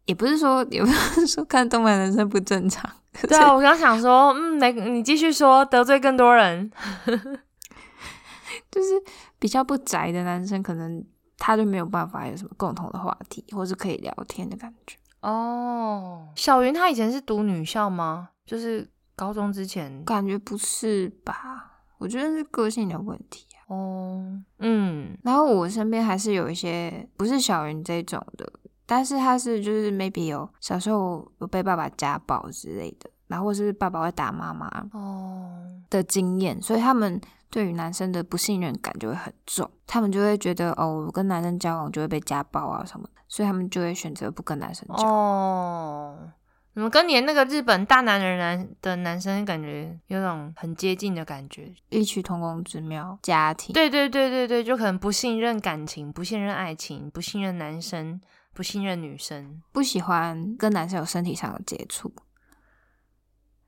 [0.06, 2.90] 也不是说也不是说看动漫男生不正常。
[3.28, 6.72] 对啊，我刚想说，嗯，没你继续说，得罪更多人。
[8.72, 8.90] 就是
[9.38, 11.04] 比较不宅的男生，可能
[11.46, 14.96] 他就没有办法有什么共同的话题，或是可以聊天的感觉。
[15.20, 18.30] 哦，小云她以前是读女校吗？
[18.46, 21.82] 就是高中之前，感觉不是吧？
[21.98, 23.68] 我觉得是个性的问题啊。
[23.68, 28.50] 哦，嗯，然后我身边还是有一些不是小云这种的，
[28.86, 37.20] 但是他是就是 maybe 有小时候有被爸爸家暴之类的，然后或是爸爸会打妈妈哦的经验，所以他们
[37.54, 45.14] 对于男生的不信任感就会很重，他们就会觉得哦，我跟男生交往就会被家暴啊什么的，所以他们就会选择不跟男生交往。
[45.14, 46.32] 哦，
[46.74, 51.72] 怎么跟你那个日本大男人男的男生感觉有种很接近的感觉？
[51.90, 53.72] 异曲同工之妙，家庭。
[53.72, 58.20] 对对对对对，就可能不信任感情，不信任爱情，不信任男生，
[58.52, 62.12] 不信任女生，不喜欢跟男生有身体上的接触。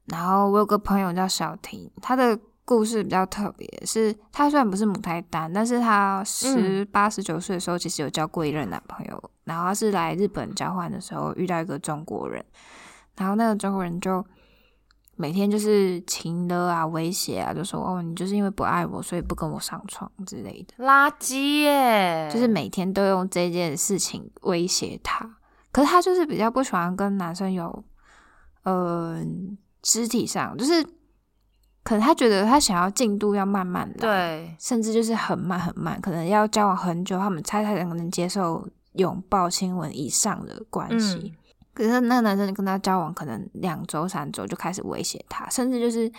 [0.06, 12.44] 然后我有个朋友叫小婷，她的故事比较特别，是她虽然不是母胎单，但是她十八十九岁的时候其实有交过一任男朋友，然后她是来日本交换的时候遇到一个中国人，
[13.18, 14.26] 然后那个中国人就
[15.16, 22.30] 每天就是情勒啊、威胁啊，就说哦你就是因为不爱我，所以不跟我上床之类的，垃圾耶！
[22.34, 25.38] 就是每天都用这件事情威胁他，
[25.72, 27.84] 可是他就是比较不喜欢跟男生有，
[28.64, 29.58] 嗯。
[29.88, 30.84] 肢体上，就是
[31.86, 41.32] 可能他觉得他想要进度要慢慢的，对，甚至就是很慢很慢，可能要交往很久，他们才才能能接受拥抱、亲吻以上的关系。
[41.76, 46.12] 可是那个男生跟他交往可能两周、三周就开始威胁他，甚至就是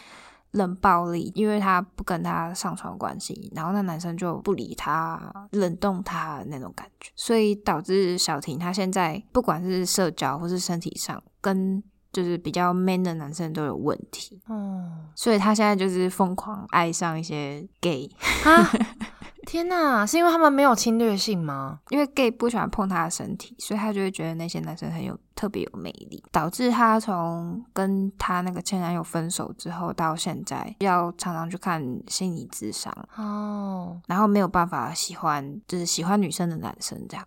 [0.52, 11.82] 冷暴力，因为他不跟他上床关系，然后那男生就不理他，冷冻他那种感觉，所以导致小婷她现在不管是社交或是身体上跟。
[12.16, 18.10] 就是比较 man 的男生都有问题，哦，所以他现在就是疯狂爱上一些 gay
[18.46, 18.72] 啊！
[19.46, 21.78] 天哪，是因为他们没有侵略性吗？
[21.90, 37.26] 因为 gay 不喜欢碰他的身体，所以他就会觉得那些男生很有特别有魅力，导致他从跟他那个前男友分手之后到现在，要常常去看心理智商哦，然后没有办法喜欢就是喜欢女生的男生这样。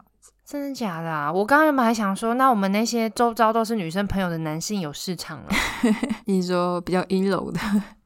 [0.50, 1.32] 真的假的啊？
[1.32, 5.50] 我刚刚原本还想说，那我们那些周遭都是女生朋友的男性有市场了。
[6.26, 7.60] 你说比较阴柔的，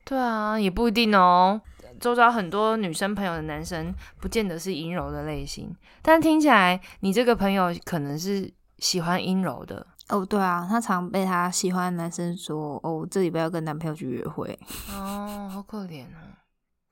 [0.04, 1.62] 对啊，也不一定哦。
[2.02, 5.74] 周遭很多女生朋友的男生，不见得是阴柔的类型。
[6.02, 10.26] 但听起来，你这个朋友可能是喜欢阴柔的哦。
[10.26, 14.60] 对啊，他常被他喜欢的男生说：“哦，这里不要跟男朋友去约会。
[14.92, 16.44] ”哦，好可怜啊。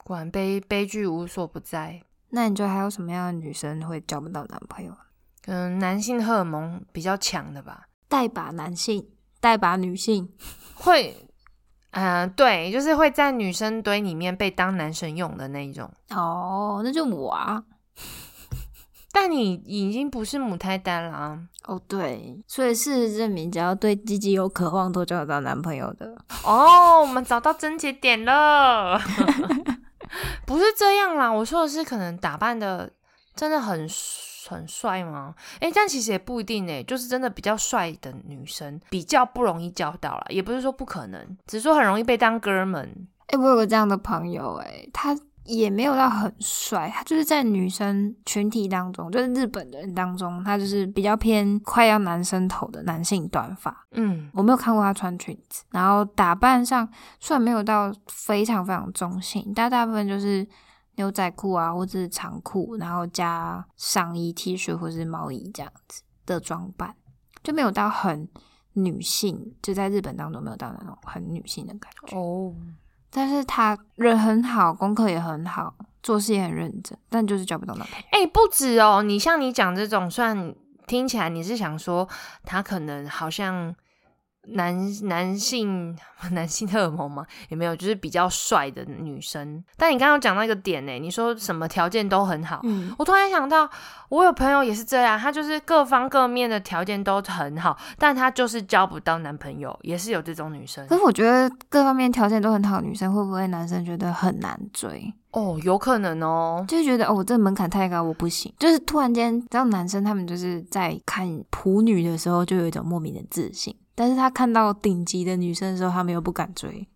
[0.05, 2.01] 果然悲悲剧无所不在。
[2.29, 4.95] 那你觉得还有什么样的女生会交不到男朋友？
[5.47, 9.07] 嗯，男性荷尔蒙比较强的吧，带把男性，
[9.39, 10.29] 带把女性
[10.75, 11.27] 会，
[11.91, 15.91] 嗯，对，就是会在女生堆里面被当男生用的那一种。
[16.09, 17.63] 哦，那就我啊。
[19.11, 21.37] 但你已经不是母胎单了。
[21.65, 26.15] 哦，对，所以事实证明，只要对鸡鸡有渴望，都找得到男朋友的。
[26.45, 28.97] 哦，我们找到症结点了。
[30.45, 32.93] 不是这样啦，我说的是可能打扮的
[33.35, 33.89] 真的很。
[34.53, 35.33] 很帅吗？
[35.59, 43.07] 哎，但其实也不一定哎，就是真的比较帅的女生比较不容易交到了，也不是说不可能，只是说很容易被当哥们。
[43.27, 53.85] 哎，我有个这样的朋友，哎，他也没有到很帅，他就是在女生群体当中，就是日本的人当中，他就是比较偏快要男生头的男性短发。
[53.91, 56.87] 嗯，我没有看过他穿裙子，然后打扮上
[57.19, 60.47] 虽然没有到非常非常中性，但大部分就是。
[61.01, 66.95] 牛仔裤啊，或者是长裤，然后加上衣、T 恤或者是毛衣这样子的装扮，
[67.43, 68.29] 就没有到很
[68.73, 72.53] 女性，就在日本当中没有到那种很女性的感觉哦。
[73.09, 75.73] 但是他人很好，功课也很好，
[76.03, 78.05] 做事也很认真，但就是交不到男朋友。
[78.11, 80.53] 哎，不止哦，你像你讲这种，算
[80.85, 82.07] 听起来你是想说
[82.43, 83.75] 他可能好像。
[84.47, 85.95] 男男性
[86.31, 87.25] 男性荷尔蒙吗？
[87.49, 89.63] 也没有，就是比较帅的女生。
[89.77, 92.59] 但你刚刚讲到一个点呢，你说什么条件都很好。
[92.63, 93.69] 嗯，我突然想到，
[94.09, 100.85] 我有朋友也是这样，她就是各方各面的条件都很好，但她就是交不到男朋友，也是有这种女生。
[100.87, 105.13] 可是我觉得各方面条件都很好的女生，会不会男生觉得很难追？
[105.31, 108.53] 哦，有可能哦，就是觉得哦，我这门槛太高，我不行。
[108.59, 116.87] 就是突然间，知道男生他们就是在看普女的时候，就有一种莫名的自信，但是他看到顶级的女生的时候，他们又不敢追。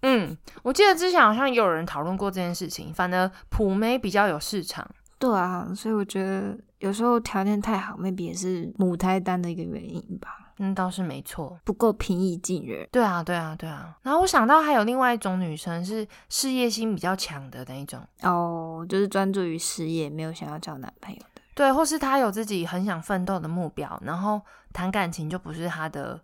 [0.00, 4.88] 嗯，我记得之前好像也有人讨论过这件事情，反而普妹比较有市场。
[5.18, 10.54] 对啊，所以我觉得有时候条件太好，maybe 也是母胎单的一个原因吧。
[10.58, 12.88] 嗯，倒是没错，不够平易近人。
[12.90, 13.94] 对啊，对啊，对啊。
[14.00, 21.42] 然后我想到还有另外一种女生是事业心比较强的那一种，哦，就是专注于事业，没有想要交男朋友的。
[21.54, 24.40] 对，或是她有自己很想奋斗的目标，然后
[24.72, 26.20] 谈感情就不是她的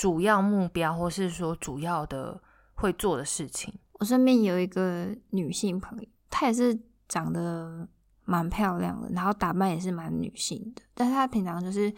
[0.00, 2.40] 主要目标，或是说主要的
[2.72, 3.70] 会做的事情。
[3.98, 6.74] 我身边有一个女性朋友，她也是
[7.06, 7.86] 长得
[8.24, 11.94] 蛮漂亮的，然后打扮也是蛮女性的，但是她平常就是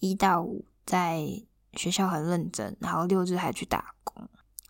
[0.00, 1.26] 一到五在
[1.72, 4.22] 学校很认真，然后六日还去打工，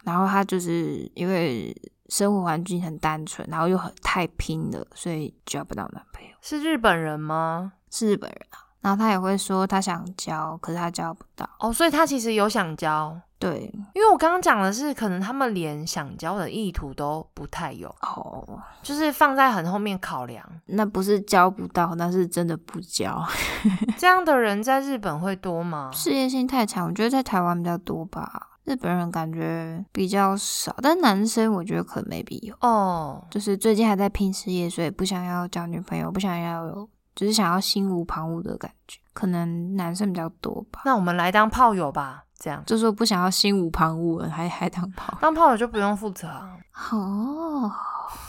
[0.05, 1.75] 然后她就是因为
[2.09, 6.31] 生活环境很单纯，然后又很太拼了，所以交不到男朋友。
[6.41, 7.73] 是日本人吗？
[7.91, 11.49] 是日本人啊，然后他也会说他想交，可是他交不到。
[11.59, 20.45] 哦，所以他其实有想交，对，因为我刚刚讲的是，可能他们连想交的意图都不太有，哦，就是放在很后面考量。
[20.66, 23.22] 那不是交不到，那是真的不交。
[23.99, 25.91] 这样的人在日本会多吗？
[25.93, 28.47] 事业心太强，我觉得在台湾比较多吧。
[28.64, 36.89] 日本人感觉比较少，但男生我觉得可能 maybe 有，哦，就是最近还在拼事业，所以不想要交女朋友，不想要有，
[37.21, 40.81] 就是想要心无旁骛的感觉，可能男生比较多吧。
[40.87, 46.57] 那我们来当炮友吧，这样就说不想要心无旁骛了，还还当炮当炮友就不用负责啊。
[46.91, 47.71] 哦，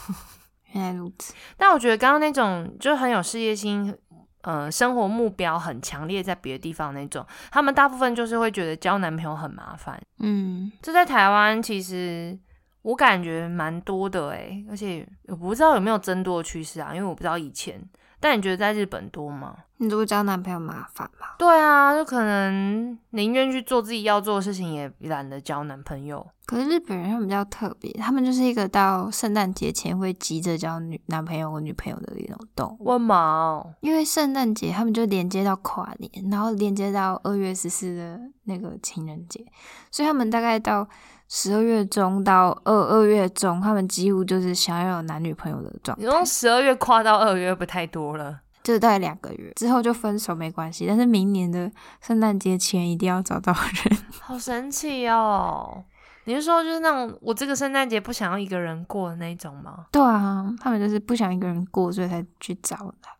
[0.74, 1.32] 原来如此。
[1.56, 3.96] 但我觉得刚刚那种就很有事业心，
[4.42, 9.98] 呃，生活目标很强烈，在别的地方那种，他们大部分就是会觉得交男朋友很麻烦。
[10.18, 12.38] 嗯，这在台湾其实
[12.82, 17.82] 我感觉蛮多的诶，而且我不知道有没有增多的趋势啊，因为我不知道以前。
[18.22, 19.56] 但你觉得在日本多吗？
[19.78, 21.26] 你如果交男朋友麻烦嘛？
[21.36, 26.24] 对啊，就可能宁愿去做自己要做的事情，也懒得交男朋友。
[26.46, 32.84] 可是日本人他们比较特别，他们就是一个到圣诞节前会急着交女男朋友或女朋友的一种动物。
[32.84, 33.74] 为毛？
[33.80, 39.44] 因为圣诞节他们就连接到跨年，然后连接到二月十四的那个情人节，
[39.90, 40.88] 所以他们大概到
[41.34, 48.38] 十二月中到二二月中，他们几乎就是想要有男女朋友的状态，你从十二月跨到二月，不太多了。
[48.62, 51.72] 就是大概两个月之后就分手没关系，但是明年的
[52.02, 53.98] 圣诞节前一定要找到人。
[54.20, 55.82] 好神奇哦！
[56.24, 59.86] 你是说就是那种我这个圣诞节不想要一个人过的那种吗？
[59.90, 63.10] 对啊，他们就是不想一个人过，所以才去找他。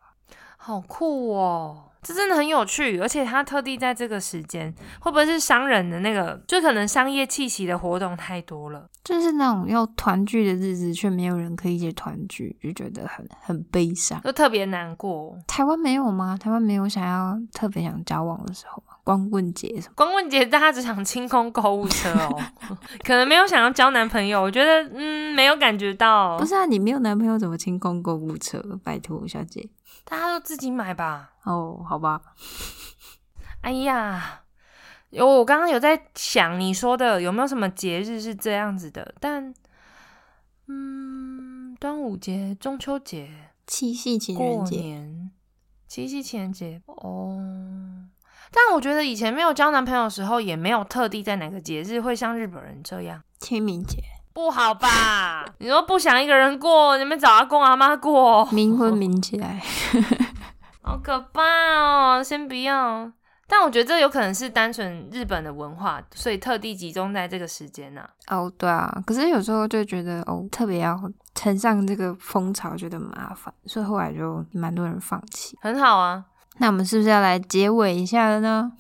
[0.59, 1.85] 好酷哦！
[2.03, 8.89] 这真的很有趣，而且他特地在这个时间，会不会是商人的那个，就可能商业气息的活动太多了？
[9.05, 14.21] 就是那种要团聚的日子，却没有人可以一起团聚，就觉得很很悲伤。
[14.23, 15.37] 就特别难过。
[15.47, 16.37] 台湾没有吗？
[16.37, 18.95] 台湾没有想要特别想交往的时候吗？
[19.05, 19.95] 光棍节什么？
[19.97, 22.41] 光棍节大家只想清空购物车哦，
[23.05, 24.41] 可能没有想要交男朋友。
[24.41, 26.39] 我觉得，嗯，没有感觉到。
[26.39, 28.61] 不是啊，你没有男朋友怎么清空购物车？
[28.85, 29.69] 拜托，小姐。
[30.13, 31.33] 大家都自己买吧。
[31.45, 32.21] 哦，好吧。
[33.63, 34.43] 哎呀，
[35.09, 39.15] 有我刚刚有在想你说的有没有什么节日是这样子的？
[39.19, 39.55] 但，
[40.67, 43.31] 嗯，端午节、中秋节、
[43.67, 45.31] 七夕情人节，年、
[45.89, 47.39] 七夕情人节哦。
[48.51, 54.03] 但我觉得以前没有交男朋友的时候，也没有特地在哪个节日会像日本人这样，清明节，
[54.33, 55.45] 不好吧？
[55.59, 59.63] 你说不想一个人过，你们找阿公阿妈过，冥婚冥起来。
[60.83, 61.43] 好可怕
[61.79, 62.23] 哦！
[62.23, 63.11] 先不要。
[63.47, 70.99] 但我觉得这有可能是单纯日本的文化，所以特地集中在这个时间呐、哦，对啊，可是有时候就觉得哦，特别要
[71.35, 75.59] 乘上这个风潮，觉得麻烦，所以后来就蛮多人放弃。
[75.61, 76.25] 很好啊。
[76.59, 78.73] 那我们是不是要来结尾一下了呢？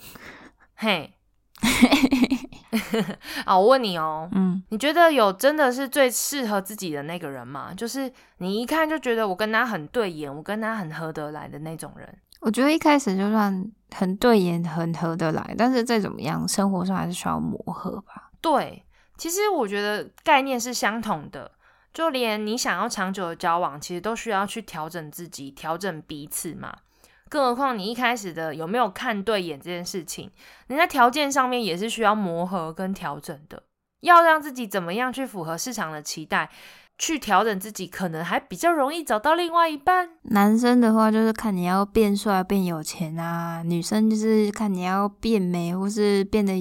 [0.74, 1.12] 嘿，
[3.44, 7.72] 啊，我问你哦，嗯，你觉得有真的是最适合自己的那个人吗？
[7.76, 12.08] 就是你一看就觉得我跟他很对眼，我跟他很合得来的那种人。
[12.40, 18.30] 我觉得一开始就算很对眼、很合得来，但是再怎么样，生活上还是需要磨合吧。
[18.40, 18.84] 对，
[19.16, 21.52] 其实我觉得概念是相同的，
[21.94, 26.74] 就连你想要长久的交往，其实都需要去调整自己、调整彼此嘛。
[27.32, 30.30] 更何况你一开始的有没有看对眼这件事情，
[30.66, 33.62] 人家条件上面也是需要磨合跟调整的。
[34.00, 36.50] 要让自己怎么样去符合市场的期待，
[36.98, 40.10] 去调整自己，可能还比较容易找到另外一半。
[40.24, 46.52] 男生的话就是看你要变帅、变有钱啊，女生就是看你要变美或是变得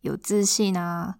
[0.00, 1.16] 有自信啊。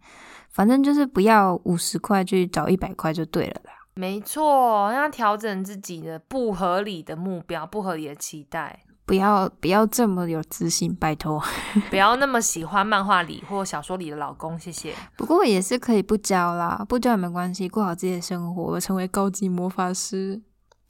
[0.49, 3.73] 反正就是不要五十块去找一百块就对了啦。
[3.97, 11.43] 没错，要调整自己的不合理的目标、不合理的期待，不要不要这么有自信，拜托。
[11.91, 14.95] 不要那么喜欢漫画里或小说里的老公，谢谢。
[15.17, 20.41] 不过也是可以不教啦，不教也没关系，过好自己的生活，成为高级魔法师，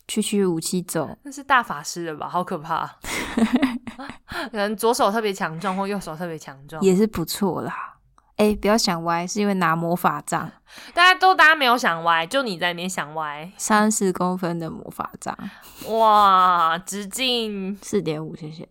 [0.07, 1.17] 区区武器走。
[1.25, 2.29] 那是大法师了吧？
[2.29, 2.87] 好可怕！
[4.51, 7.93] 可能左手特别强壮，或右手特别强壮，也是不错啦。
[8.37, 10.51] 哎，不要想歪，是因为拿魔法杖。
[10.93, 13.51] 大家都大家没有想歪，就你在里面想歪。
[13.57, 15.37] 三十公分的魔法杖，
[15.97, 18.68] 哇，直径四点五，谢谢。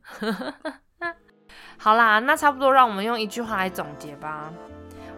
[1.78, 4.52] 好啦，那差不多，让我们用一句话来总结吧。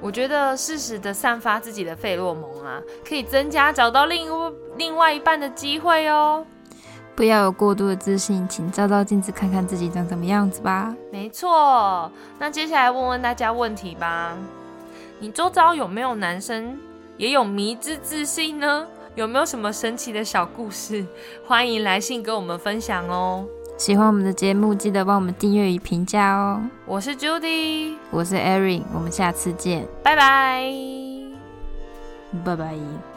[0.02, 4.30] 我觉得适时的散发自己的费洛蒙啊，可以增加找到另
[4.78, 6.46] 另外一半的机会哦。
[7.16, 10.94] 不要有过度的自信，请照照镜子看看自己长什么样子吧。
[11.12, 14.38] 没错，那接下来问问大家问题吧。
[15.20, 16.78] 你周遭有没有男生
[17.16, 18.86] 也有迷之自信呢？
[19.16, 21.06] 有没有什么神奇的小故事？
[21.48, 23.46] 欢迎来信跟我们分享哦。
[23.78, 26.62] 喜欢我们的节目，记得帮我们订阅与评价哦。
[26.86, 30.70] 我是 Judy，我是 Erin，我们下次见，拜拜，
[32.44, 33.15] 拜拜。